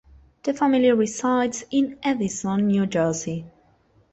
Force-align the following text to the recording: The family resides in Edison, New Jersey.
The 0.41 0.55
family 0.55 0.91
resides 0.91 1.63
in 1.69 1.99
Edison, 2.01 2.65
New 2.65 2.87
Jersey. 2.87 3.45